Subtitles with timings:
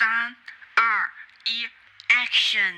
[0.00, 0.35] 三、
[0.75, 1.09] 二、
[1.45, 1.65] 一，
[2.09, 2.73] Action！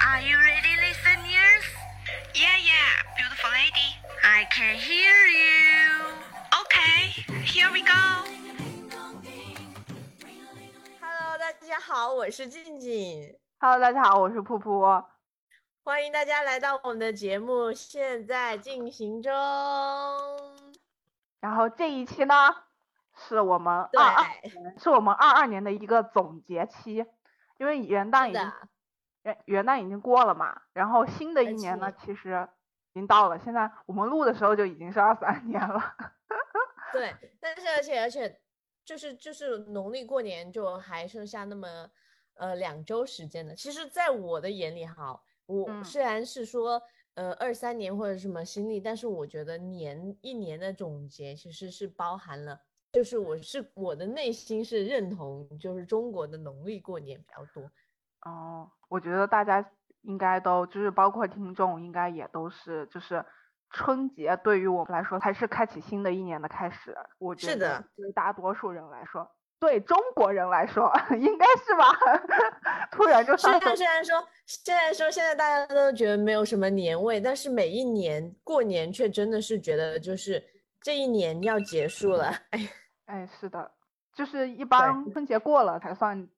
[0.00, 1.64] Are you ready, listeners?
[2.34, 3.96] Yeah, yeah, beautiful lady.
[4.24, 6.14] I can hear you.
[6.62, 7.92] Okay, here we go.
[11.00, 15.04] Hello，大家好，我是静静， Hello，大家好，我是噗噗。
[15.84, 19.32] 欢迎大家来到我们的节目，现在进行中。
[21.42, 22.34] 然后这一期呢，
[23.16, 27.04] 是我们对二二年，是我们二二年的一个总结期，
[27.58, 28.52] 因为元旦已经，
[29.24, 32.48] 元元旦已经过了嘛，然后新的一年呢，其实
[32.92, 35.82] 已经到了，现在我们录的时候就已经是二三年了。
[36.94, 38.40] 对，但是而且而且
[38.84, 41.90] 就是就是农历过年就还剩下那么
[42.34, 43.52] 呃两周时间呢。
[43.56, 46.80] 其实，在我的眼里哈，我嗯虽然是说
[47.14, 52.60] 呃二三年或者什么新历，但是我觉得年一年的总结其实是包含了。
[52.92, 57.70] 就是我是我的内心是认同，就是中国的农历过年比较多。
[58.26, 59.66] 哦，我觉得大家
[60.02, 63.24] 应该都就是包括听众，应该也都是就是
[63.70, 66.94] 春节对于我们来说才是开启新的一年的开始。
[67.18, 69.30] 我觉得是的对大多数人来说，
[69.62, 71.86] 对中国人来说 应该是吧？
[72.90, 80.42] 突然就虽上头然虽然说虽然说现在大家都觉得没有什么年味，但是每一年过年却真的是觉得就是
[80.80, 82.34] 这一年要结束了。
[82.50, 82.68] 哎，
[83.06, 83.70] 哎，是的，
[84.16, 86.28] 就是一般春节过了才算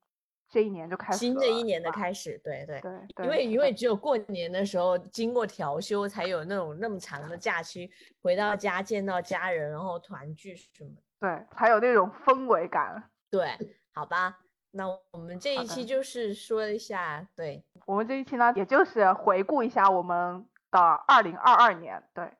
[0.50, 2.78] 这一年就开始新的一年的开始，对对。
[2.83, 11.03] 对对，因为因为只有过年的时候经过调休，才有那种那么长的假期，回到家见到家人，然后团聚什么的。
[11.20, 13.03] 对才有那种氛围感。
[13.35, 13.51] 对，
[13.93, 14.39] 好吧，
[14.71, 22.33] 那我们这一期就是说一下，对，我们这一期呢，也就是回顾一下我们的二零二二年，对。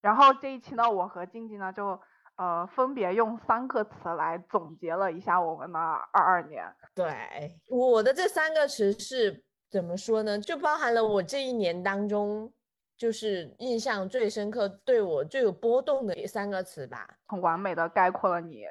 [0.00, 2.00] 然后这一期呢，我和静静呢就
[2.36, 6.64] 呃分别用三个词来总结了一下我们的二二年。
[6.94, 10.38] 对，我的这三个词是怎么说呢？
[10.38, 12.52] 就包含了我这一年当中，
[12.96, 17.18] 就是印象最深刻、对我最有波动的三个词吧。
[17.26, 18.64] 很完美的概括了你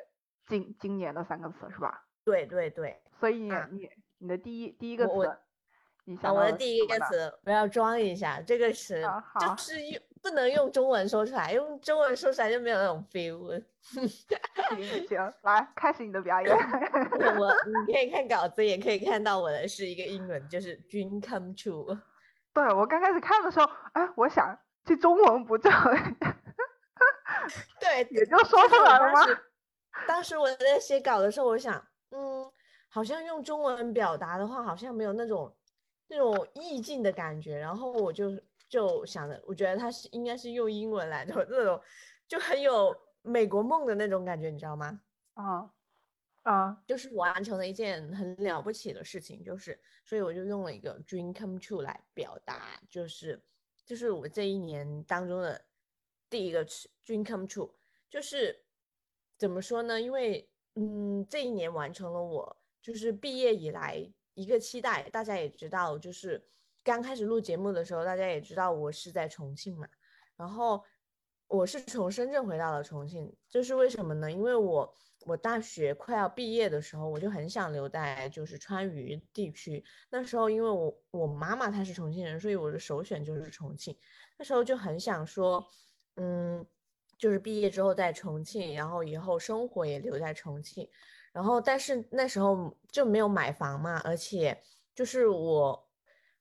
[0.51, 2.03] 今今年的三个词，是吧？
[2.25, 5.13] 对对对，所以啊你你的第一第一个词，
[6.03, 13.63] 你啊，想我的第一个词我要装一下，这个词啊就是用不能用中文说出来，用中文说出来就没有那种 feel。
[13.81, 14.05] 行
[15.07, 16.53] 行，来开始你的表演。
[16.53, 17.55] 我
[17.87, 21.97] 你可以看稿子，也可以看到我的是一个英文，就是 dream come true。
[22.53, 25.69] 对我刚开始看的时候，哎，我想这中文不就
[27.79, 29.21] 对，也就说出来了吗？
[30.07, 32.51] 当时我在写稿的时候，我想，嗯，
[32.87, 35.55] 好像用中文表达的话，好像没有那种
[36.07, 37.57] 那种意境的感觉。
[37.57, 41.81] 然后我就就想着，我觉得他是应该是用英文来的 那种，
[42.27, 45.01] 就很有美国梦的那种感觉，你知道吗？
[45.33, 45.71] 啊
[46.43, 53.39] 啊就是完成了一件很了不起的事情，就是，所以我就用了一个 dream come true 来表达，就是，
[53.85, 55.63] 就是我这一年当中的
[56.29, 57.71] 第一个词 dream come true，
[58.09, 58.59] 就是
[59.41, 59.99] 怎么说呢？
[59.99, 66.45] 因为，嗯，这一年完成了我就是毕业以来一个期待，大家也知道，就是
[66.83, 69.87] 刚开始录节目的时候，大家也知道我是在重庆嘛，
[70.37, 70.83] 然后
[71.47, 74.31] 我是从深圳回到了重庆，这是为什么呢？
[74.31, 74.93] 因为我
[75.25, 79.83] 我大学快要毕业的时候，我就很想留在就是川渝地区。
[80.11, 83.97] 那时候因为我我妈妈她是重庆人，所以我的首选就是重庆。
[84.37, 85.67] 那时候就很想说，
[86.17, 86.63] 嗯，
[87.21, 90.89] 就是毕业之后在重庆，然后以后生活也留在重庆。
[91.31, 94.59] 然后但是那时候就没有买房嘛，而且
[94.95, 95.87] 就是我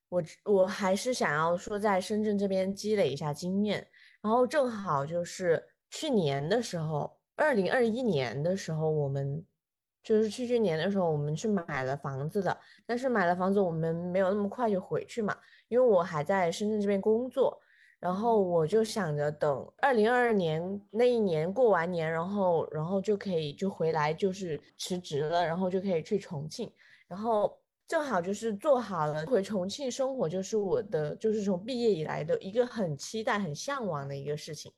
[0.08, 3.86] 我我还是想要说在深圳这边积累一下经验。
[4.22, 9.44] 然后正好就是去年的时候，二零二一年的时候，我们
[10.02, 12.58] 就是去去年的时候，我们去买了房子的。
[12.86, 15.36] 但是买了房子，我们没有那么快就回去嘛，
[15.68, 17.60] 因为我还在深圳这边工作。
[18.00, 26.72] 然后我就想着等二零二二年那一年过完年，然后然后就可以就回来，就是辞职了，然后就可以去重庆。
[27.06, 27.56] 然后
[27.86, 34.72] 正好就是做好了回重庆生活，就是我的就是从毕业以来的一个很期待、很向往的一个事情。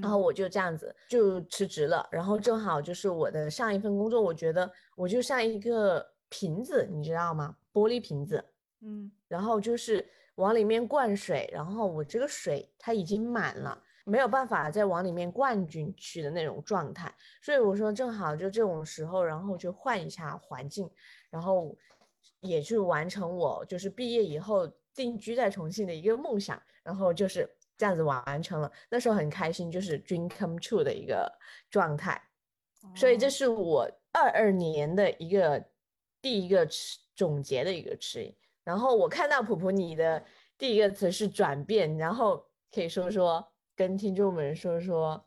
[0.00, 7.56] 然后嗯我就这样子就辞职了，然后正好就是我的上一份工作，我觉得我就像一个瓶子，你知道吗？
[7.72, 8.42] 玻璃瓶子，
[8.80, 20.90] 嗯然后就是往里面灌水，然后我这个水它已经满了，没有办法再往里面灌进去的那种状态，所以我说正好就这种时候，然后就换一下环境，
[21.30, 21.76] 然后
[22.40, 31.30] 也去完成我就是毕业以后定居在重庆的一个梦想，然后就是这样子完成了，那时候很开心，就是 dream come true 的一个
[31.70, 32.20] 状态。
[32.96, 35.64] 所以这是我二二年的一个
[36.20, 38.34] 第一个词总结的一个词。
[38.64, 40.24] 然后我看到普普你的
[40.56, 45.24] 第一个词是转变，然后可以说说跟听众们说说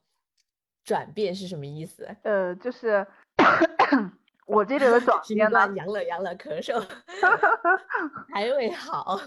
[0.84, 2.08] 转变是什么意思？
[2.24, 3.06] 呃，就是
[4.46, 6.80] 我这里的转变呢，阳了阳了，咳嗽
[8.32, 9.20] 还未好，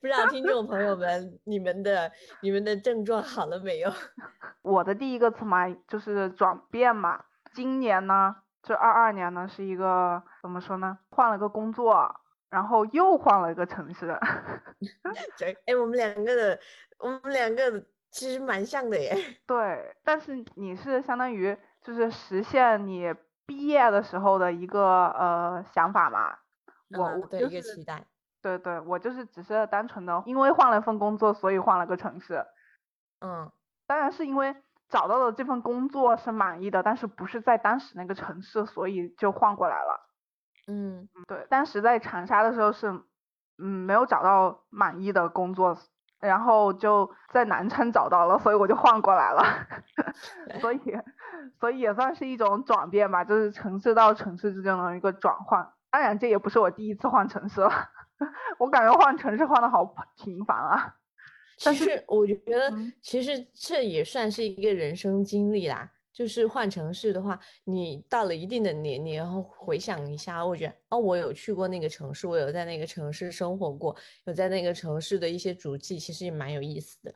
[0.00, 2.10] 不知道听众朋友们你们的
[2.42, 3.92] 你们的症状好了没有？
[4.62, 7.24] 我的第一个词嘛，就是转变嘛。
[7.54, 10.98] 今年呢，这二二年呢，是一个怎么说呢？
[11.10, 14.18] 换了个工作，然后又换了一个城市。
[15.38, 16.60] 对，哎，我们两个的，
[16.98, 19.14] 我们两个其实蛮像的耶。
[19.46, 23.14] 对，但是你是相当于就是实现你
[23.46, 26.38] 毕业的时候的一个呃想法嘛？
[26.96, 28.04] 我对一个期待。
[28.40, 32.46] 对对，我就是只是单纯的因为换了份工作，所以换了个城市。
[33.20, 33.50] 嗯，
[33.86, 34.56] 当然是因为。
[34.90, 40.07] 找到的这份工作是满意的，但是不是在当时那个城市，所以就换过来了。
[40.68, 42.88] 嗯，对，当时在长沙的时候是，
[43.56, 45.76] 嗯，没有找到满意的工作，
[46.20, 49.42] 然后就在南昌找到了，所以我就换过来了。
[50.60, 50.78] 所以，
[51.58, 55.66] 所以也算是一种转变吧，就是城市到城市之间的一个转换。
[55.90, 57.70] 当然，这也不是我第一次换城市了，
[58.58, 59.84] 我感觉换城市换的好
[60.16, 60.94] 频繁啊。
[61.56, 65.90] 其实我觉得，其实这也算是一个人生经历啦。
[66.18, 73.94] 就是换城市的话，你到了一定的年龄，然后回想一下，我觉得哦，我有去过那个城市，我有在那个城市生活过，
[74.24, 77.14] 有在那个城市的一些足迹，其实也蛮有意思的。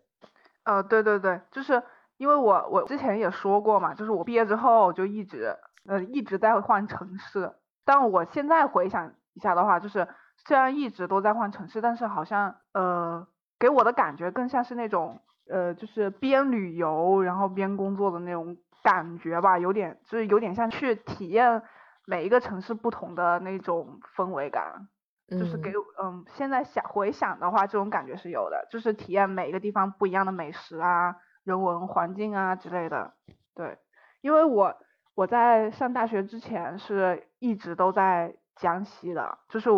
[0.62, 1.82] 呃，对对对，就是
[2.16, 5.52] 因为我我之前也说过嘛，就是我毕业之后就一直
[5.88, 7.52] 呃一直在换城市，
[7.84, 10.06] 但我现在回想一下的话，就是
[10.46, 13.26] 虽然一直都在换城市，但是好像呃。
[13.58, 21.62] 给我的感觉更像是那种，呃，就是边旅游然后边工作的那种感觉吧，有点就是有点像去体验
[22.04, 24.88] 每一个城市不同的那种氛围感，
[25.28, 33.14] 就是给嗯，现在想回想的话，这种感觉是有的，就是体验每一个地方不一样的美食啊、人文环境啊之类的。
[33.54, 33.78] 对，
[34.20, 34.76] 因为我
[35.14, 39.70] 我在上大学之前是一直都在江西的，就是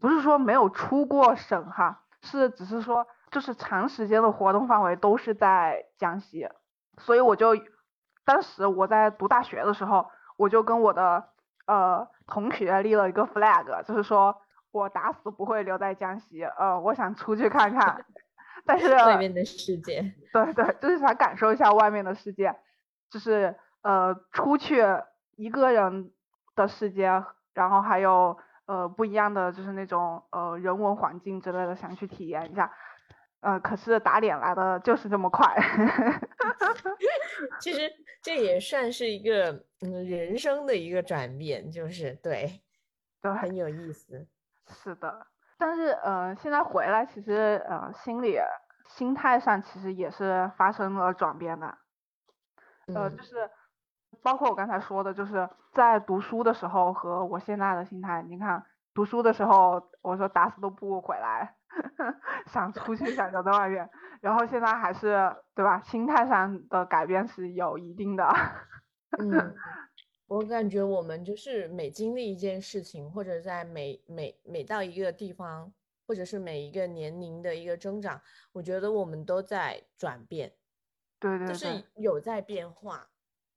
[0.00, 2.00] 不是说没有出过省哈。
[2.24, 6.48] 是，只是说，就是长时间的活动范围都是在江西，
[6.98, 7.56] 所以我就，
[8.24, 11.24] 当时我在读大学的时候，我就跟我的
[11.66, 14.36] 呃同学立了一个 flag，就是说
[14.70, 18.04] 我打死不会留在江西，呃，我想出去看看，
[18.64, 22.54] 但是 外面的世界，对对，就是想感受一下外面的世界，
[23.10, 24.82] 就是呃出去
[25.36, 26.10] 一个人
[26.54, 27.24] 的世界，
[27.54, 28.38] 然后还有。
[28.64, 32.72] 呃，不一样的就是那种呃人文环境之类的，想去体验一下。
[33.42, 35.54] 呃，可是打脸来的就是这么快。
[37.60, 37.92] 其实
[38.22, 42.62] 这也算是一个嗯人生的一个转变，就是对，
[43.20, 44.26] 都很有意思。
[44.68, 45.26] 是的，
[45.58, 48.38] 但是呃现在回来，其实呃心里
[48.88, 51.78] 心态上其实也是发生了转变的。
[52.94, 53.50] 呃，就是。
[54.22, 58.22] 包括我刚才说的，就是在读书的时候和我现在的心态。
[58.28, 58.62] 你看，
[58.94, 61.56] 读书的时候我说打死都不回来，
[62.46, 63.88] 想出去想留在外面，
[64.20, 65.80] 然后现在还是对吧？
[65.80, 68.28] 心态上的改变是有一定的。
[69.18, 69.54] 嗯，
[70.26, 75.72] 我感觉我们就是每经历一件事情，或者在每每每到一个地方，
[76.06, 78.20] 或者是每一个年龄的一个增长，
[78.52, 80.52] 我觉得我们都在转变。
[81.18, 83.06] 对对对，就是有在变化。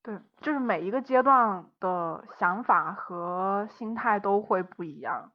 [0.03, 5.31] 对，就是每一个阶段的想法和心态都会不一样。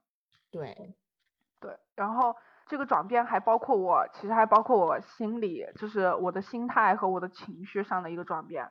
[0.50, 0.94] 对，
[1.60, 8.70] 对，然后这个转变还包括我，其实还包括我心里，就是我的心态和我的情绪上的一个转变。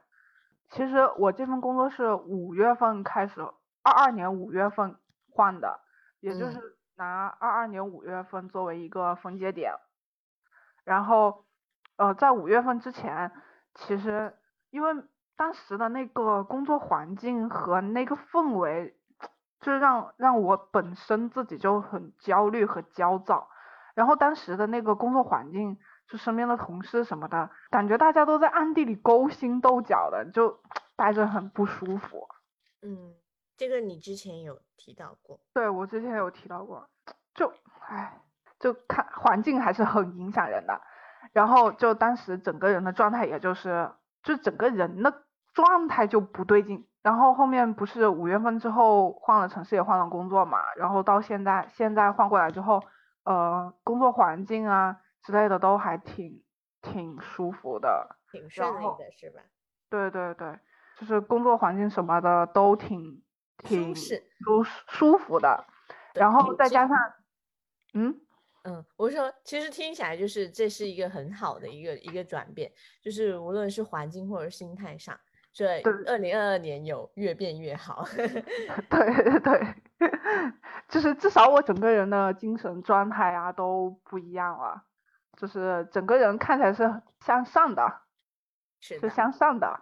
[0.69, 3.41] 其实我这份工作是五月份开始，
[3.81, 4.95] 二二年五月份
[5.31, 5.79] 换的，
[6.19, 9.74] 也就是拿二二年五月份作为一个分界点。
[10.83, 11.45] 然后，
[11.98, 13.31] 呃，在五月份之前，
[13.74, 14.38] 其实
[14.69, 15.03] 因为。
[15.39, 18.99] 当时的那个工作环境和那个氛围，
[19.62, 23.50] 就是让让我本身自己就很焦虑和焦躁。
[23.96, 30.60] 然后当时的那个工作环境，就身边的同事什么的，感觉大家都在暗地里勾心斗角的，就
[30.96, 32.28] 待着很不舒服。
[32.82, 33.16] 嗯，
[33.58, 35.39] 这个你之前有提到过。
[35.54, 36.89] 对，我之前有提到过。
[37.34, 37.54] 就，
[37.88, 38.22] 唉，
[38.60, 40.82] 就看环境还是很影响人的。
[41.34, 43.92] 然后就当时整个人的状态，也就是，
[44.24, 45.24] 就整个人的。
[45.51, 52.84] 状态就不对劲，然后后面不是五月份之后换了城市也换了工作嘛，然后到现在现在换过来之后，
[53.24, 56.44] 呃，工作环境啊之类的都还挺
[56.82, 59.41] 挺舒服的，挺顺利的是吧？
[59.89, 60.60] 对对对，
[60.98, 63.24] 就是工作环境什么的都挺
[63.58, 65.65] 挺适舒舒服的，
[66.13, 66.98] 然后再加上，
[67.94, 68.22] 嗯，
[68.63, 75.28] 嗯，我说其实听起来就是这是一个很好的一个一个转变，就是无论是环境或者心态上，这
[75.84, 78.06] 对二零二二年有越变越好。
[78.16, 79.75] 对 对，
[80.88, 84.84] 就是至少我整个人的精神状态啊都不一样了，
[85.38, 88.01] 就是整个人看起来是向上的，
[88.80, 89.82] 是是，向上的。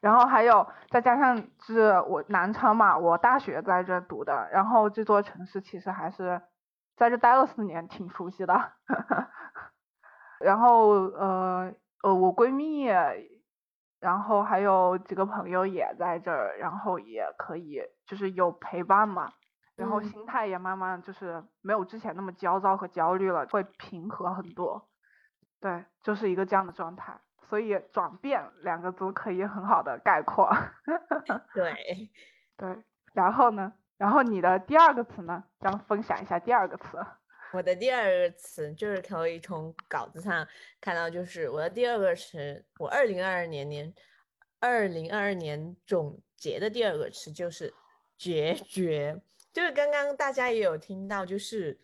[0.00, 6.42] 然后还有再加上是我南昌嘛，我大学在这读的，然后这座城市其实还是
[6.96, 8.72] 在这待了四年，挺熟悉的。
[10.40, 11.72] 然后呃
[12.02, 12.88] 呃，我闺蜜，
[14.02, 19.32] 然后还有几个朋友也在这儿，然后也可以就是有陪伴嘛，
[19.76, 24.88] 然后嗯心态也慢慢就是没有之前那么焦躁和焦虑了，会平和很多。
[25.60, 30.50] 对，就是一个这样的状态，所以转变两个字可以很好的概括。
[31.54, 31.72] 对，
[32.56, 32.82] 对，
[33.12, 33.72] 然后呢？
[33.98, 35.44] 然后你的第二个词呢？
[35.60, 36.98] 咱们分享一下第二个词。
[37.52, 40.46] 我的第二个词就是可以从稿子上
[40.80, 43.94] 看到，就是我的第二个词，我二零二二年年
[44.58, 47.72] 二零二二年总结的第二个词就是
[48.18, 49.20] 决绝，
[49.52, 51.78] 就是刚刚大家也有听到，就是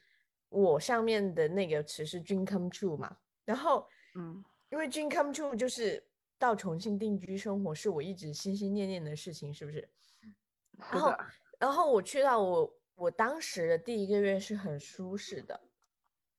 [0.48, 4.44] 我上面的那个词是 dream come true 嘛，然后嗯。
[4.70, 6.06] 因为 dream come true 就是
[6.38, 9.88] 到重庆定居生活是我一直心心念念的事情，是不是？
[10.76, 11.14] 然后，
[11.58, 15.60] 然后我去到我我当时的第一个月是很舒适的，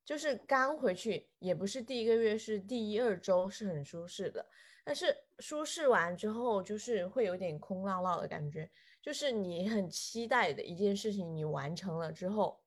[0.04, 4.46] 就是刚回去，也不是第一个月，是第一二周是很舒适的。
[4.84, 8.70] 但是舒适完之后，就是会有点空落落的感觉，
[9.02, 12.60] 就是你很期待的一件事情，你完成了之后，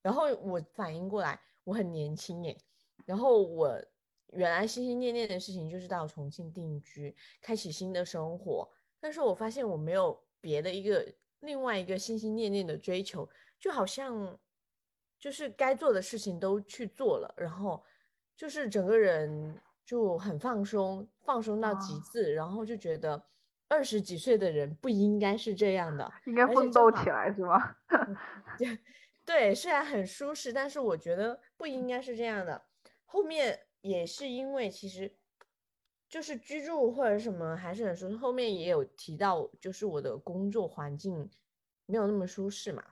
[0.00, 2.56] 然后我反应过来，我很年轻耶，
[3.04, 3.78] 然后我
[4.28, 8.66] 原来心心念念的事情就是到重庆定居，开启新的生活，
[9.00, 11.12] 但是我发现我没有别的一个
[11.44, 14.38] 另外一个心心念念的追求，就好像
[15.18, 17.82] 就是该做的事情都去做了，然后
[18.36, 23.22] 就是整个人就很放松，放松到极啊致，然后就觉得
[23.68, 27.76] 二十几岁的人不应该是这样的， 应该奋斗起来是吗？
[29.24, 32.62] 对，虽然很舒适，但是我觉得不应该是这样的。
[33.06, 35.14] 后面也是因为其实
[36.14, 41.28] 就是居住或者什么还是很舒适，后面也有提到，就是我的工作环境
[41.86, 42.84] 没有那么舒适嘛，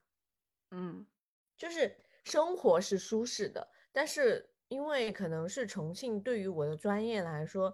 [0.72, 1.06] 嗯。
[1.56, 7.72] 就是生活是舒适的，但是因为可能是重庆对于我的专业来说，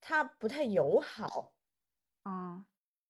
[0.00, 1.52] 它不太友好，
[2.24, 2.64] 嗯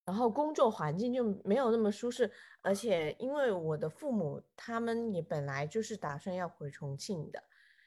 [0.05, 2.29] 然后工作环境就没有那么舒适，
[2.61, 7.41] 而且因为我的父母他们也本来就是打算要回重庆的，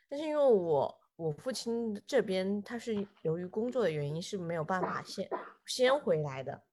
[0.08, 5.30] 但是因为我我父亲这边他是由于工作的原因是没有办法先
[5.66, 6.64] 先回来的，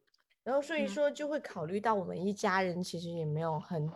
[0.43, 0.89] 然后所以嗯。
[0.89, 3.91] 说就会考虑到我们一家人其实也没有很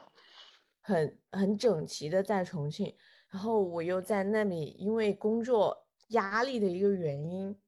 [0.81, 2.95] 很很整齐的在重庆，
[3.31, 7.59] 然后我又在那里因为工作压力的一个原因，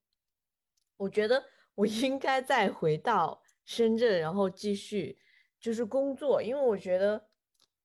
[0.98, 1.42] 我觉得
[1.74, 5.18] 我应该再回到深圳，然后继续
[5.58, 7.28] 就是工作，因为我觉得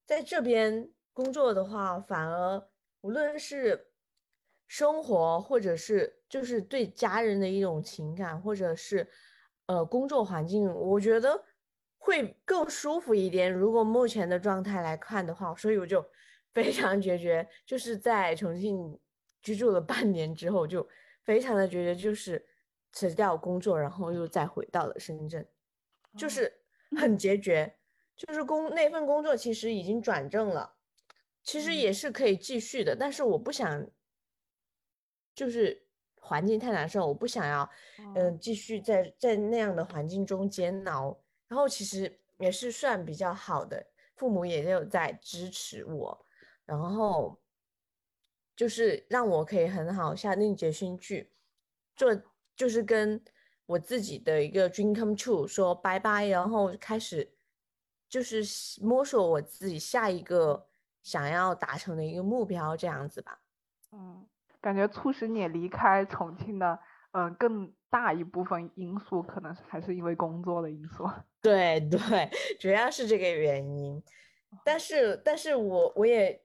[0.05, 2.67] 在这边工作的话，反而
[3.01, 3.88] 无论是
[4.69, 9.09] 生活，或者是就是对家人的一种情感，或者是
[9.65, 11.43] 呃工作环境，我觉得
[11.97, 13.51] 会更舒服一点。
[13.51, 16.05] 如果目前的状态来看的话，所以我就
[16.53, 18.99] 非常决绝，就是在重庆
[19.41, 20.87] 居住了半年之后，就
[21.23, 22.47] 非常的决绝，就是
[22.91, 25.43] 辞掉工作，然后又再回到了深圳，
[26.15, 26.61] 就哦是
[26.95, 27.75] 很 决绝。
[28.15, 30.75] 就是工那份工作其实已经转正了，
[31.41, 33.89] 其实嗯也是可以继续的，但是我不想，
[35.39, 35.81] 就是
[36.19, 37.63] 环境太难受，我不想要，
[37.97, 41.17] 嗯、嗯继续在在那样的环境中煎熬。
[41.47, 46.25] 然后其实也是算比较好的，父母也有在支持我，
[46.65, 47.39] 然后
[48.53, 51.31] 就是让我可以很好下定决心去
[51.95, 52.13] 做，
[52.53, 53.23] 就是跟
[53.65, 57.33] 我自己的一个 dream come true 说拜拜，然后开始
[58.09, 58.43] 就是
[58.81, 60.67] 摸索我自己下一个
[61.01, 63.41] 想要达成的一个目标，这样子吧。
[63.91, 64.27] 嗯，
[64.61, 66.79] 感觉促使你离开重庆的，
[67.11, 71.09] 嗯、更大一部分因素可能还是因为工作的因素。
[71.41, 74.03] 对 对，主要是这个原因。
[74.65, 76.41] 但是，但是我我也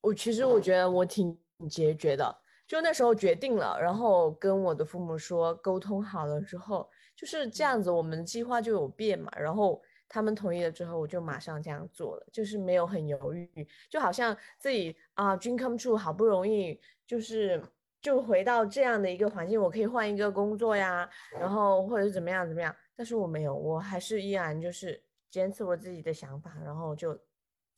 [0.00, 1.36] 我其实我觉得我挺
[1.68, 2.34] 决绝的，
[2.66, 9.28] 就那时候决定了，然后跟我的父母说，沟通好了之后，就是这样子，我们计划就有变嘛。
[9.36, 17.60] 然后他们同意了之后，我就马上这样做了，就是没有很犹豫，就好像自己啊，dream come true，好不容易就是
[18.00, 21.08] 就回到这样的一个环境，我可以换一个工作呀，
[21.40, 27.18] 然后或者是怎么样怎么样，但是我没有，我还是依然就是坚持我自己的想法，然后就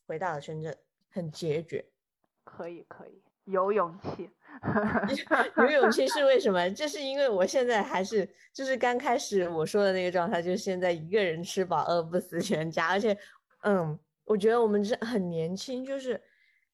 [0.05, 0.77] 回到了深圳，
[1.09, 1.83] 很决绝。
[2.43, 4.29] 可以可以，有勇气。
[5.57, 6.69] 有勇气 是为什么？
[6.71, 13.17] 就是因为我现在还是就是刚开始我说的那个状态，就是现在一个人吃饱饿不死全家，而且，
[13.63, 16.21] 嗯，我觉得我们这很年轻，就是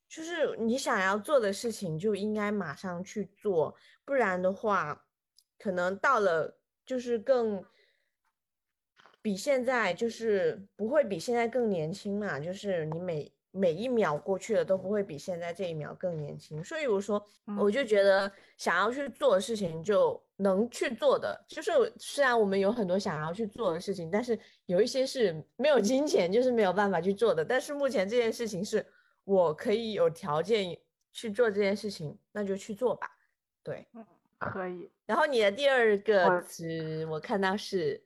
[0.08, 5.06] 就是你想要做的事情就应该马上去做，不然的话，
[5.60, 7.64] 可能到了就是更
[9.22, 13.32] 比现在就是不会比现在更年轻嘛，就是你每。
[13.52, 17.20] 每一秒过去了都不会比现在这一秒更年轻，所以我说，
[17.58, 24.38] 我就觉得想要去做的事情就能去做的，就是虽然我们有很多想要去做的事情，但是
[24.68, 27.44] 有一些是没有金钱就是没有办法去做的。
[27.44, 28.86] 但是目前这件事情是
[29.28, 30.80] 我可以有条件
[31.12, 33.12] 去做这件事情，那就去做吧。
[33.62, 33.86] 对，
[34.38, 34.90] 可以。
[35.06, 38.02] 然后你的第二个词我看到是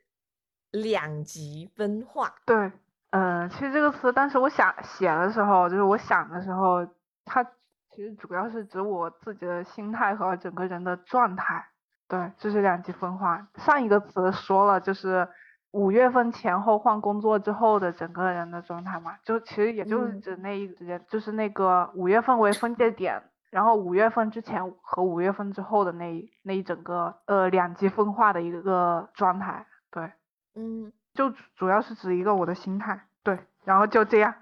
[0.72, 2.72] 两极分化，对。
[3.12, 6.88] 嗯，其实这个词当时我想写的时候，就是我想的时候，
[7.24, 7.44] 它
[7.92, 11.68] 其实主要是指我自己的心态和整个人的状态。
[12.08, 13.48] 对，这是两极分化。
[13.58, 15.28] 上一个词说了，就是
[15.72, 29.66] 五月份前后换工作之后的整个人的状态嘛，就其实也就是指那一时间，就是那个五月份为分界点，然后五月份之前和五月份之后的那那一整个呃两极分化的一个状态。
[29.90, 30.12] 对，
[30.56, 30.92] 嗯。
[31.14, 34.34] 就主要是指一个我的心态，对，然后就这样，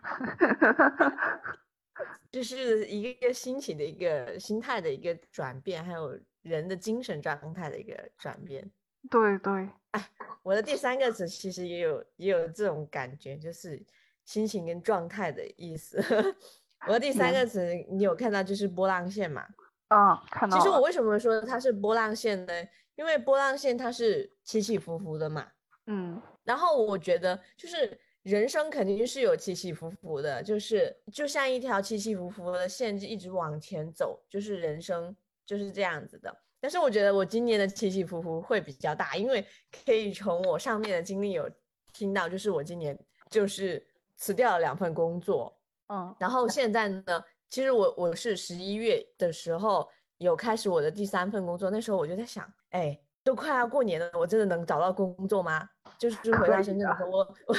[2.29, 8.69] 这是一个心情的一个心态的一个转变，还有人的精神状态的一个转变。
[9.09, 10.09] 对对，哎，
[10.43, 13.81] 我的第三个词其实也有也有这种感觉，就是
[14.25, 16.03] 心情跟状态的意思。
[16.87, 19.45] 我的第三个词你有看到就是波浪线嘛？
[19.89, 20.57] 啊，看到。
[20.57, 22.53] 其实我为什么说它是波浪线呢？
[22.95, 25.47] 因为波浪线它是起起伏伏的嘛。
[25.87, 26.21] 嗯。
[26.43, 36.35] 然后我觉得，就是人生肯定是有起起伏伏的，就是就像一条起起伏伏的线，就一直往前走，就是人生就是这样子的。
[36.59, 39.45] 但是我觉得我今年的起起伏伏会比较大，因为
[39.85, 41.49] 可以从我上面的经历有
[41.93, 42.97] 听到，就是我今年
[43.29, 52.99] 就是辞掉了两份工作，嗯，然后现在呢，其实我我是十一月的时候有开始我的第三份工作，那时候我就在想，哎。
[53.21, 55.69] 都快要过年了，我真的能找到工作吗？
[55.99, 57.53] 就是回到深圳的时候，我 我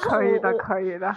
[0.00, 1.14] 可以的，可以的。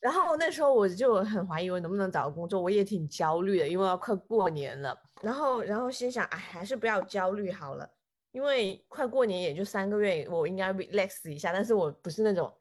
[0.00, 4.98] 然后那时候我就很怀疑我能不能找到工作，我也挺焦虑的，因为要快过年了。
[5.22, 7.88] 然后然后心想，哎，还是不要焦虑好了，
[8.32, 11.52] 因为快过年也就三个月，我应该 relax 一下。
[11.52, 12.52] 但是我不是那种。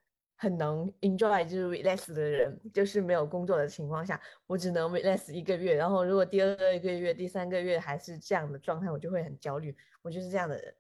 [0.41, 5.75] 很能 enjoy 就是 relax 的人，就是没有工作的情况下，我只能 relax 一个月。
[5.75, 9.75] 然后如果第二个月、第三个月还是这样的状态，我就会很焦虑。
[10.02, 10.73] 我就是这样的人，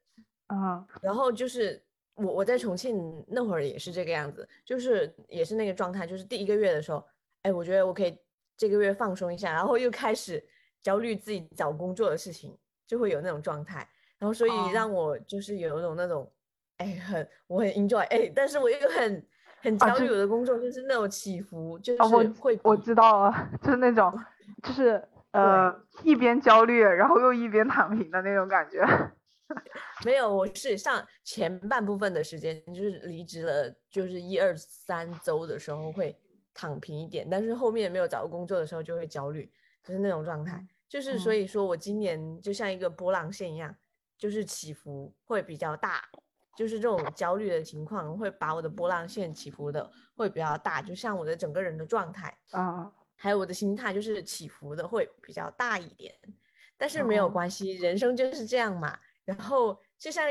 [0.47, 0.87] 啊。
[1.01, 1.83] 然后就是
[2.21, 7.03] 我我在重庆那会儿也是这个样子，就是也是那个状态，就是第一个月的时候，
[7.43, 8.17] 哎，我觉得我可以
[8.57, 10.43] 这个月放松一下，然后又开始
[10.81, 13.87] 焦虑自己找工作的事情，就会有那种状态。
[14.17, 16.31] 然后所以让我就是有一种那种，
[16.77, 19.25] 哎，很我很 enjoy，哎，但是我又很。
[19.61, 22.01] 很焦虑，我的工作就是那种起伏，就是
[22.39, 24.17] 会我知道了， 就是那种，
[24.63, 25.69] 就是呃
[26.01, 28.81] 一边焦虑，然后又一边躺平的那种感觉。
[30.05, 36.15] 没有，我是上前半部分的时间，就是离职了，就是一二三周的时候会
[36.53, 39.51] 躺平一点，但是后面没有找到工作的时候就会焦虑，
[39.83, 40.65] 就是那种状态。
[40.87, 43.75] 就是所以说我今年就像一个波浪线一样，
[44.17, 46.03] 就是起伏会比较大。
[46.57, 56.13] 就是这种焦虑的情况，会把我的波浪线起伏的会比较大，就像我的整个人的状态啊，还有我的心态，就是起伏的会比较大一点。
[56.75, 58.99] 但是没有关系，人生就是这样嘛。
[59.29, 60.25] 然后就像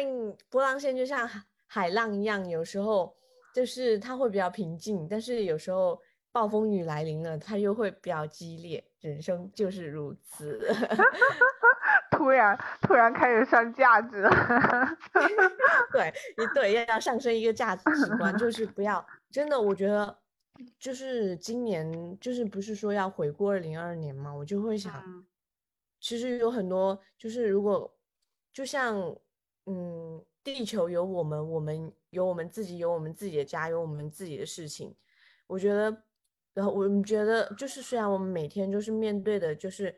[0.50, 1.28] 波浪线，就像
[1.66, 3.14] 海浪一样，有时候
[3.54, 6.00] 就是它会比较平静，但是有时候
[6.32, 8.84] 暴风雨来临了，它又会比较激烈。
[9.00, 10.58] 人生就是如此。
[12.10, 14.24] 突然，突然开始上价值，
[15.92, 17.84] 对，你对要要上升一个价值
[18.18, 20.18] 观，就是不要真的，我觉得
[20.80, 25.24] 就是今年就是不是说要回顾二零二二年嘛，我就会想，
[26.00, 27.88] 其实有很多就是如果
[28.52, 29.16] 就像
[29.66, 34.94] 嗯，地球有我们，我们有我们自己，有我们自己的家，有我们自己的事情，
[35.46, 36.02] 我觉得，
[36.54, 39.94] 然后我们觉得就是虽然我们每天就是面对的就是。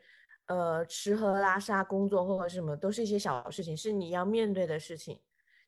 [0.47, 5.17] 呃，吃喝拉撒、工作或者什么，都是一些小事情，是你要面对的事情，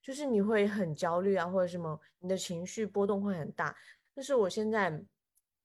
[0.01, 3.73] 就是你会很焦虑啊，或者什么，你的情绪波动会很大。
[4.13, 5.01] 但是我现在，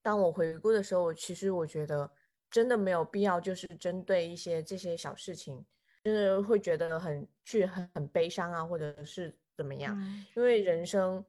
[0.02, 2.08] 当我回顾的时候，我其实我觉得
[2.48, 5.64] 真的没有必要，就是针对一些这些小事情，
[6.08, 9.94] 就是会觉得很去很很悲伤啊，或者是怎么样？
[9.98, 11.22] 嗯因为人生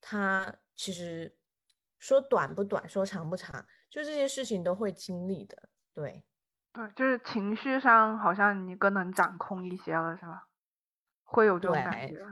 [0.00, 1.32] 它其实
[1.98, 5.56] 说短不短，说长不长，就这些事情都会经历的。
[5.94, 6.24] 对，
[6.72, 10.48] 对，就是情绪上好像你更能掌控一些了，是吧？
[11.22, 12.26] 会有这种感对觉。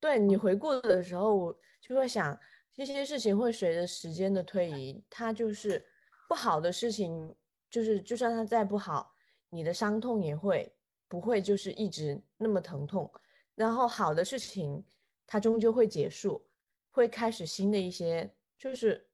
[0.00, 2.38] 对你回顾的时候，我就会想，
[2.72, 5.84] 这些事情会随着时间的推移，它就是
[6.28, 7.34] 不好的事情，
[7.68, 9.16] 就是就算它再不好，
[9.50, 10.72] 你的伤痛也会
[11.08, 13.10] 不会就是一直那么疼痛。
[13.54, 14.84] 然后好的事情，
[15.26, 16.46] 它终究会结束，
[16.90, 19.08] 会开始新的一些，就是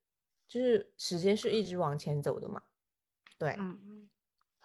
[0.46, 2.60] 就是时间是一直往前走的嘛。
[3.38, 4.08] 对，嗯嗯，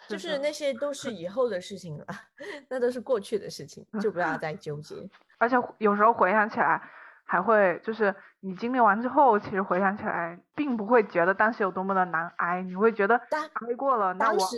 [0.08, 2.06] 就是那些都是以后的事情了，
[2.68, 4.96] 那都是过去的事情，就不要再纠结。
[5.40, 6.82] 而且有时候回想起来，
[7.24, 14.50] 还会就是你经历完之后，其实回想起来，并不会觉得当时有多么的难挨，你会觉得当挨过了，那我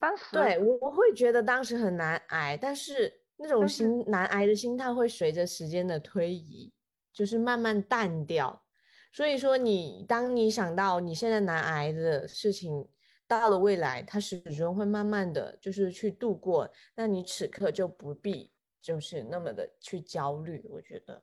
[0.00, 6.72] 当时对我我会觉得当时很难挨，但是那种心难挨的心态会随着时间的推移，
[7.12, 8.64] 就是慢慢淡掉。
[9.12, 12.88] 所以说你当你想到你现在难挨的事情，
[13.28, 21.22] 到了未来，它始终会慢慢的就是去度过，那你此刻就不必就是那么的去焦虑，我觉得。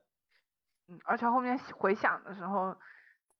[0.88, 2.74] 嗯，而且后面回想的时候，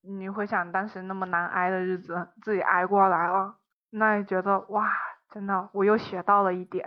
[0.01, 3.59] 你回想当时那么难挨的日子，自己挨过来了，
[3.91, 4.87] 那也觉得哇，
[5.33, 6.85] 真的我又学到了一点，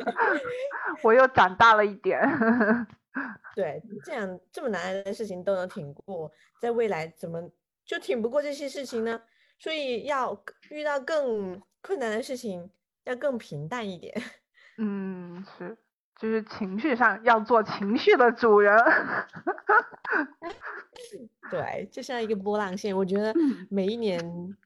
[1.02, 2.20] 我又长大了一点。
[3.54, 7.50] 对，这样这么难的事情都能挺过，在未来怎么
[7.84, 9.20] 就挺不过这些事情呢？
[9.58, 12.70] 所以要遇到更困难的事情，
[13.04, 14.14] 要更平淡一点。
[14.78, 15.76] 嗯，是，
[16.16, 18.78] 就是情绪上要做情绪的主人。
[21.50, 23.34] 对，就像一个波浪线，我觉得
[23.68, 24.56] 每一年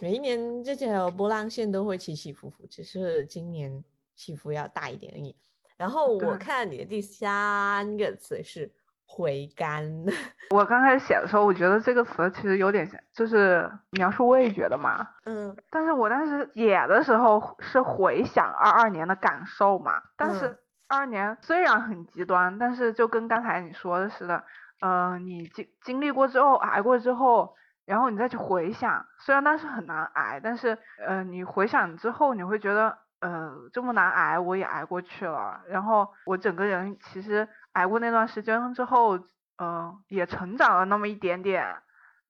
[0.00, 3.82] 每一年这条波浪线都会起起伏伏，只是今年
[4.14, 5.34] 起伏要大一点而已。
[5.76, 8.70] 然后我看你的第三个词是
[9.04, 9.84] 回甘，
[10.50, 15.06] 我刚开始写的时候，我觉得这个词其实有点像，就是描述味觉的嘛。
[15.24, 24.44] 嗯但是我当时写的时候是回想二二年的感受嘛，但是嗯二二年虽然很极端，但是就跟刚才你说的似的，
[24.80, 27.54] 呃，你经经历过之后，挨过之后，
[27.86, 39.18] 然后你再去回想，虽然当时很难挨，但是呃，你回想之后，你会觉得，呃，这么难挨我也挨过去了，然后我整个人其实挨过那段时间之后，
[39.56, 41.82] 呃，也成长了那么一点点，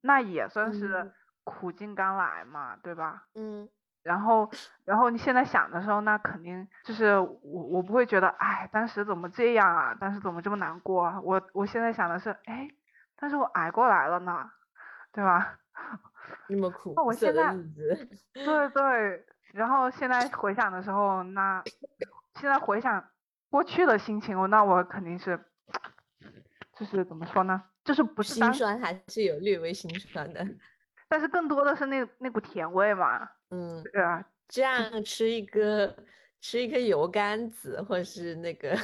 [0.02, 1.12] 那也算是嗯
[1.44, 3.22] 苦尽甘来嘛，对吧？
[3.34, 3.68] 嗯
[4.02, 4.48] 然后，
[4.84, 9.94] 然后你现在想的时候，那肯定就是我，我不会觉得，哎，当时怎么这样啊？
[9.98, 11.20] 当时怎么这么难过啊？
[11.22, 12.68] 我我现在想的是，哎，
[13.16, 14.48] 但是我挨过来了呢，
[15.16, 15.58] 对吧？
[16.48, 19.26] 那么苦那我涩的现在日子， 对对。
[19.54, 21.62] 然后现在回想的时候，那
[22.34, 23.02] 现在回想
[23.48, 25.42] 过去的心情，我那我肯定是，
[26.78, 27.62] 就是怎么说呢？
[27.82, 30.46] 就是不是当，心酸还是有略微心酸的。
[31.08, 35.96] 但是更多的是那那股甜味嘛，嗯，对啊，这样吃一个
[36.42, 38.76] 吃一颗油甘子，或者是那个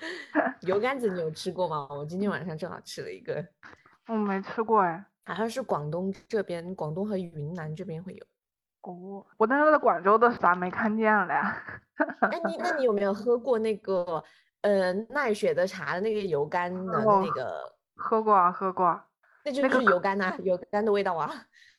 [0.62, 1.86] 油甘子，你有吃过吗？
[1.90, 3.44] 我今天晚上正好吃了一个，
[4.08, 5.04] 我没吃过哎。
[5.24, 8.24] 好像是广东这边，广东和云南这边会有。
[8.82, 11.34] 哦，我那时候在广州的时候还没看见嘞。
[12.30, 14.22] 那，你那你有没有喝过那个
[14.60, 17.74] 呃奈雪的茶的那个油甘的哦那个？
[17.96, 19.06] 喝过啊，喝过啊。
[19.44, 21.30] 那就那个是油甘呐、油甘的味道啊。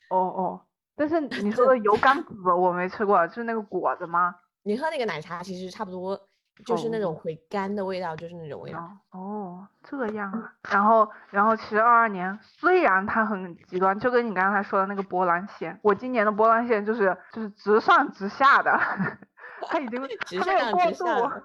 [0.10, 0.62] 哦哦，
[0.96, 4.36] 但是你说的油甘子我没吃过，就是那个果子吗？
[4.64, 6.20] 你喝那个奶茶其实差不多，
[6.64, 8.80] 就是那种哦回甘的味道，就是那种味道。
[9.12, 10.54] 哦哦，这样啊。
[10.70, 18.72] 然后，然后其实二二年虽然它很极端，就跟你刚才说的那个波浪线，我今年的波浪线就是就是直上直下的，
[19.68, 20.60] 它已经 直它没有
[20.94, 21.42] 上过渡，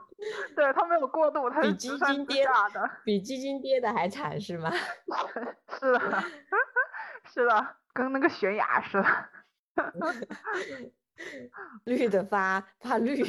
[0.54, 2.90] 对，它没有过渡， 它比是直上直基金跌下的。
[3.04, 4.70] 比基金跌的还惨是吗？
[5.78, 6.22] 是的，
[7.24, 9.06] 是的，跟那个悬崖似的。
[11.85, 13.22] 绿的发发绿，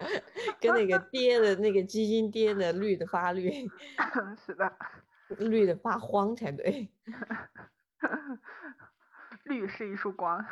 [0.60, 3.50] 跟那个跌的那个基金跌的绿的发绿，
[4.46, 4.72] 是的，
[5.38, 6.90] 绿的发慌才对。
[9.44, 10.44] 绿是一束光。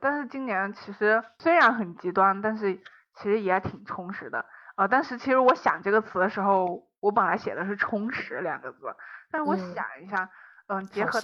[0.00, 2.76] 但是今年其实虽然很极端，但是
[3.16, 4.44] 其实也挺充实的。
[4.76, 8.94] 呃，但是其实我想这个词的时候，我本来写的是“充实”两个字，
[9.30, 10.30] 但是我嗯想一下，
[10.68, 11.20] 嗯、结合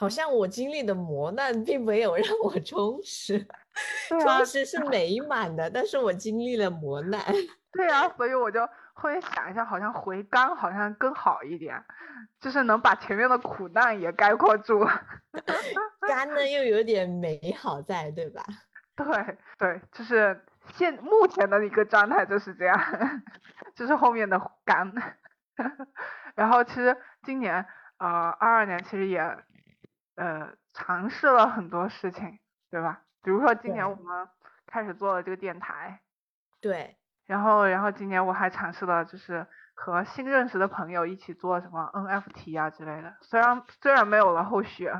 [0.00, 3.46] 好像我经历的磨难并没有让我充实，
[4.08, 7.22] 充实是美满的，但是我经历了磨难。
[7.70, 11.84] 对啊，所以我就后面想一下，好像回甘好像更好一点，
[12.40, 14.82] 就是能把前面的苦难也概括住。
[16.08, 18.42] 甘呢又有点美好在，对吧？
[18.96, 19.06] 对
[19.58, 20.42] 对，就是
[20.78, 22.80] 现目前的一个状态就是这样，
[23.76, 24.90] 就是后面的甘。
[26.34, 27.66] 然后其实今年
[27.98, 28.08] 呃
[28.40, 29.20] 二二年其实也
[30.20, 32.38] 呃尝试了很多事情，
[32.70, 33.02] 对吧？
[33.22, 34.28] 比如说今年我们
[34.66, 36.00] 开始做了这个电台，
[36.60, 36.96] 对。
[37.26, 44.90] 然后然后今年我还尝试了就是和新认识的朋友一起做什么 NFT 啊之类的，虽然虽然没有了后续，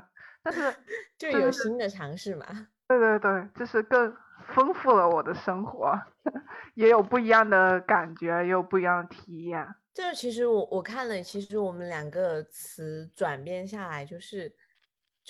[0.42, 0.74] 但是
[1.18, 2.46] 就有新的尝试嘛。
[2.88, 4.16] 对对对，就是更
[4.54, 6.00] 丰富了我的生活，
[6.74, 9.66] 也有不一样的感觉，也有不一样的体验。
[9.92, 14.52] 这其实我我看了，其实我们两个词转变下来，就是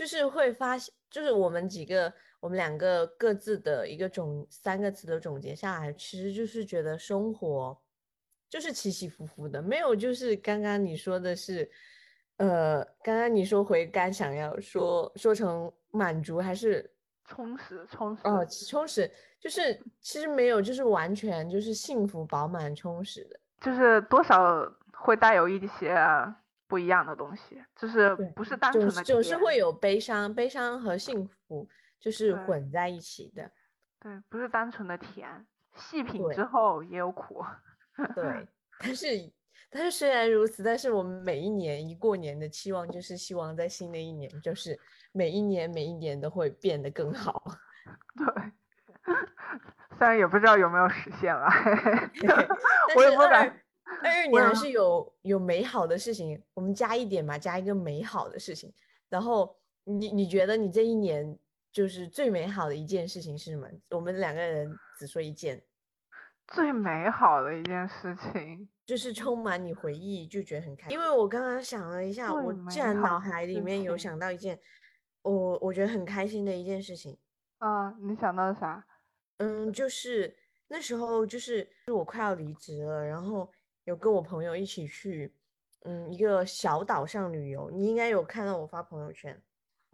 [0.00, 2.10] 就是会发现，就是我们几个
[2.40, 7.78] 我们两个各自的一个总三个词的总结下来，其实就是觉得生活
[8.48, 11.70] 就是起起伏伏的，没有就是刚刚你说的是，
[12.38, 16.90] 呃，刚刚你说回甘想要说说成满足还是。
[17.26, 19.08] 充实，充实哦，充实
[19.38, 25.94] 就是其实没有，就是完全就是幸福饱满充实的，就是多少会带有一些
[26.70, 33.50] 不一样的东西，就是不是单纯的，总是会有悲伤，悲伤和幸福就是混在一起的，
[34.00, 37.44] 对，不是单纯的甜，细品之后也有苦，
[38.14, 39.06] 对，但是
[39.68, 44.78] 但是虽然如此，但是我们每一年一过年的期望就是希望在新的一年就是。
[45.12, 47.42] 每一年每一年都会变得更好，
[48.16, 48.52] 对，
[49.98, 51.48] 虽然也不知道有没有实现了，
[52.94, 53.60] 我也不敢。
[54.02, 58.72] 二二年还是有有美好的事情，我们加一点嘛，加一个美好的事情。
[59.08, 61.38] 然后你你觉得你这一年
[61.72, 63.68] 就是最美好的一件事情是什么？
[63.90, 65.62] 我们两个人只说一件，
[66.48, 70.92] 最美好的一件事情就是充满你回忆就觉得很开心。
[70.92, 74.58] 因为我刚刚想了一下，我竟然脑海里面有想到一件。
[75.22, 77.18] 我我觉得很开心的一件事情，
[77.58, 78.86] 啊，你想到啥？
[79.36, 80.34] 嗯，就是
[80.68, 83.52] 那时候就是我快要离职了，然后
[83.84, 85.32] 有跟我朋友一起去，
[85.84, 87.70] 嗯，一个小岛上旅游。
[87.70, 89.40] 你应该有看到我发朋友圈，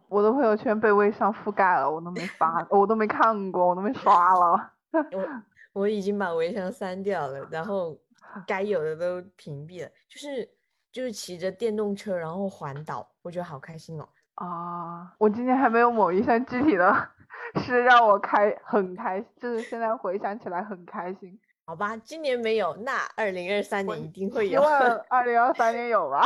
[0.09, 4.73] 我的朋友圈被微商覆盖了，我都没发，我都没看过，我都没刷了。
[5.11, 7.97] 我我已经把微商删掉了，然后
[8.45, 9.89] 该有的都屏蔽了。
[10.09, 10.49] 就是
[10.91, 14.07] 就是骑着电动车然后环岛，我觉得好开心哦。
[14.35, 17.09] 啊，我今天还没有某一项具体的，
[17.63, 21.39] 是让我开很开，就是现在回想起来很开心。
[21.67, 24.61] 好吧，今年没有，那二零二三年一定会有。
[25.11, 26.25] 二零二三年有吧。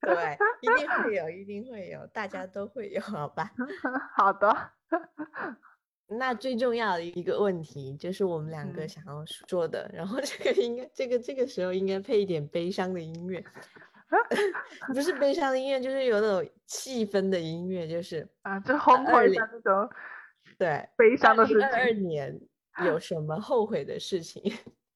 [0.00, 3.48] 对，一定会 有，一定会有，大家都会有，好吧。
[4.16, 4.72] 好的。
[6.08, 13.44] 那最重要的一个问题就是我们两个想要说的，然后这个应该，这个这个时候应该配一点悲伤的音乐。
[14.92, 19.88] 不是悲伤的音乐，就是有那种气氛的音乐，就是啊，就烘托一下那种
[20.58, 21.62] 对悲伤的事情。
[21.62, 22.40] 二二年
[22.84, 24.42] 有什么后悔的事情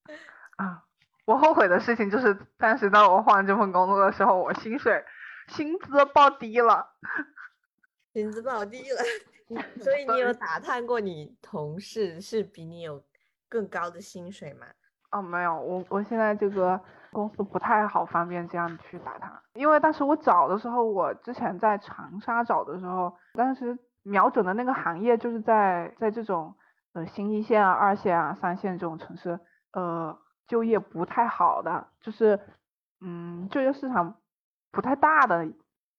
[0.57, 0.85] 啊？
[1.25, 5.05] 我后悔的事情就是当时当我换这份工作的时候，我薪水
[5.49, 6.87] 薪资报低了，
[8.13, 9.03] 薪资报低了，
[9.81, 13.03] 所以你有打探过你同事是比你有
[13.49, 14.67] 更高的薪水吗？
[15.13, 16.81] 哦，没有，我我现在这个。
[17.13, 26.55] 公司不太好方便这样去打探，因为当时我找的时候，我之前在长沙找的时候，当时瞄准的那个行业就是在在这种
[26.93, 29.39] 呃新一线啊、二线啊、三线这种城市，
[29.73, 32.41] 呃，就业不太好的，就是
[33.01, 34.17] 嗯就业市场
[34.73, 35.49] 不太大的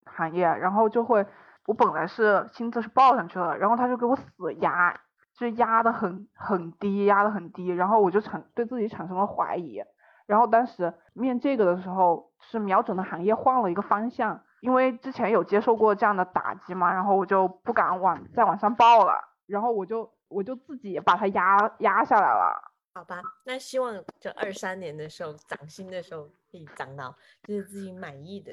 [0.06, 1.26] 行业，然后就会
[1.66, 5.00] 我本来是薪资是报上去了，然后他就给我死压，
[5.38, 9.82] 就压的很很低，压的很低，然后我就产对自己产生了怀疑。
[10.28, 19.14] 然后当时面这个的时候，是瞄准的行业换了一个方向，因为之前有接受过这样的打击嘛，然后我就不敢往再往上报了，
[19.46, 22.74] 然后我就我就自己把它压压下来了。
[22.94, 28.52] 好吧，那希望这二三年的时候涨薪的时候可以涨到就是自己满意的，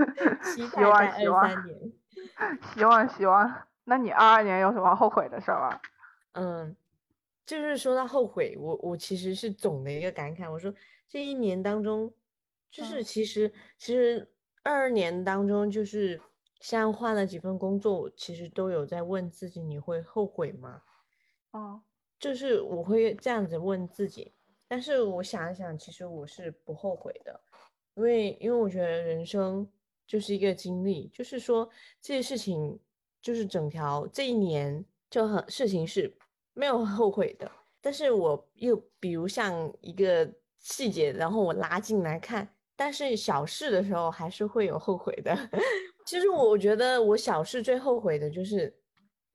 [0.42, 1.92] 期待在二三年。
[2.74, 3.66] 希望希望。
[3.84, 5.80] 那你二二年有什么后悔的事吗？
[6.32, 6.76] 嗯，
[7.44, 10.72] 就是说到后悔，我我其实是总的一个感慨，我说。
[11.08, 12.12] 这一年当中，
[12.68, 14.28] 就是其实其实
[14.64, 16.20] 二二年当中，就是
[16.58, 20.82] 像换了几份工作，其实都有在问自己，你会后悔吗？
[21.52, 21.80] 哦，
[22.18, 24.32] 就是我会这样子问自己，
[24.68, 27.40] 但是我想一想，其实我是不后悔的，
[27.94, 29.66] 因为因为我觉得人生
[30.06, 31.68] 就是一个经历，就是说
[32.00, 32.78] 这些事情，
[33.20, 36.14] 就是整条这一年就很事情是
[36.54, 40.32] 没有后悔的，但是我又比如像一个。
[40.58, 45.32] 细节，然后我拉进来看，但是小事的时候还是会有后悔的。
[46.04, 48.74] 其实我觉得我小事最后悔的就是，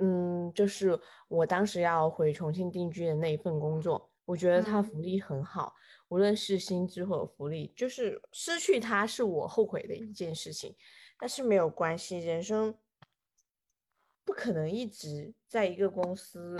[0.02, 5.74] 嗯，就是我当时要回重庆定居的那一份工作，我觉得它福利很好，
[6.10, 10.76] 无论是薪资或者福利，就是失去它是我后悔的一件事情。
[11.20, 12.76] 但是没有关系，人生
[14.26, 16.58] 不可能一直在一个公司。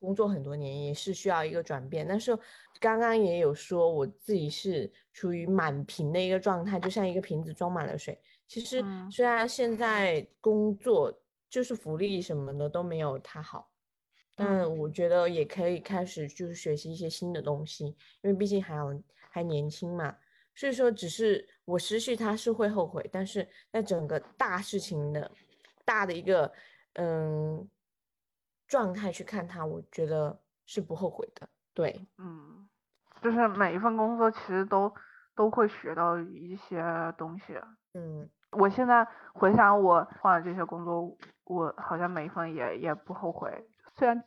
[0.00, 2.38] 工作很多年也是需要一个转变，但是
[2.78, 8.16] 刚刚也有说我自己是处于满瓶的一个状态，就像一个瓶子装满了水。
[8.46, 11.12] 其实虽然现在工作
[11.48, 13.70] 就是福利什么的都没有他好，
[14.34, 17.86] 但我觉得也可以开始就是学习一些新的东西，
[18.22, 20.16] 因为毕竟还有还年轻嘛。
[20.54, 25.30] 所以说，只是我失去他是会后悔，但是在整个大事情的
[25.84, 26.52] 大的一个
[26.94, 27.68] 嗯。
[28.66, 31.48] 状态去看他，我觉得是不后悔的。
[31.72, 32.68] 对，嗯，
[33.22, 34.92] 就是每一份工作其实都
[35.34, 36.84] 都会学到一些
[37.16, 37.54] 东西。
[37.94, 41.16] 嗯，我现在回想我换了这些工作，
[41.48, 43.50] 我好像每一份也也不后悔。
[43.96, 44.22] 虽然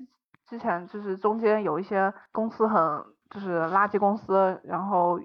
[0.48, 5.20] 之前就是中间有一些公司很就是垃圾公司，然后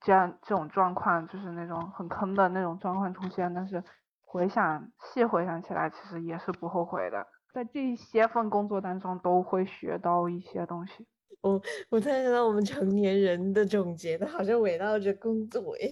[0.00, 3.82] 这样这种状况就是那种很坑的那种状况出现，但是
[4.22, 7.26] 回想细回想起来，其实也是不后悔的。
[7.52, 11.06] 在这些份工作当中，都会学到一些东西。
[11.42, 11.60] 我
[11.90, 15.90] 我突然想到，我们成年人的总结的好像围绕着工作诶，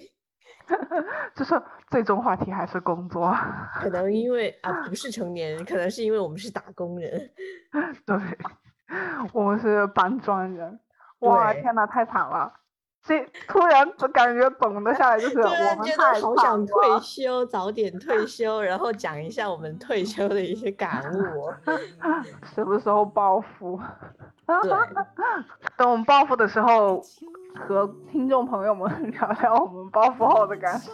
[1.35, 3.35] 就是最终话题还是工作。
[3.75, 7.31] 可能因为啊，不是成年人，可能是因为我们是打工人。
[8.07, 8.17] 对，
[9.33, 10.79] 我们是搬砖人。
[11.21, 12.53] 哇，天呐，太惨了！
[13.01, 21.51] 这突然就感觉总的下来就是我们太好想退休，早点退休，然后讲一下我们退休的一些感悟。
[22.55, 23.81] 什么时候暴富？
[24.47, 24.71] 对，
[25.77, 27.01] 等我们暴富的时候，
[27.55, 30.91] 和听众朋友们聊聊我们包袱后的感受。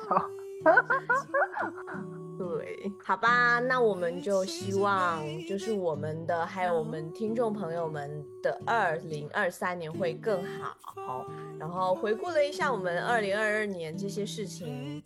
[2.36, 11.24] 对，好吧，那我们就希望，就是我们的还有我们听众朋友们的二零二三年会更好。
[11.60, 15.00] 然后回顾了一下我们二零二二年这些事情，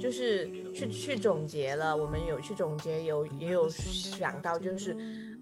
[0.00, 4.94] 就是去去总结了，我们有去总结，有也有想到，就是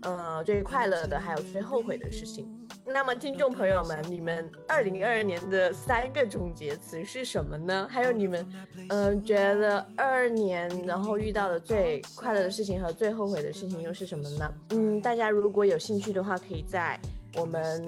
[0.03, 2.49] 呃最快乐的，还有最后悔的事情。
[2.87, 7.87] 那么，听众朋友们，你们二零二二年的三个总结词是什么呢？
[7.89, 8.47] 还有你们，
[8.89, 14.55] 嗯，觉得二二年然后遇到的最快乐的事情和最后悔的事情又是什么呢？
[14.71, 16.99] 嗯，大家如果有兴趣的话，可以在。
[17.37, 17.85] 我们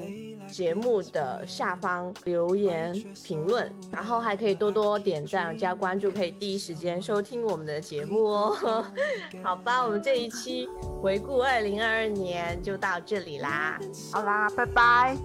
[0.49, 2.93] 节目的下方留言
[3.25, 8.87] 评论，然后还可以多多点赞加关注，可以第一时间收听我们的节目哦。
[9.43, 10.69] 好吧，我们这一期
[11.01, 13.79] 回顾二零二二年就到这里啦。
[14.13, 15.17] 好啦，拜拜。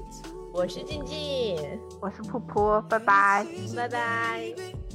[0.53, 4.86] 我是静静，我是噗噗，拜拜，拜拜。